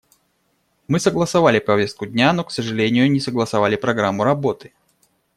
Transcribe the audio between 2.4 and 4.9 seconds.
к сожалению, не согласовали программу работы.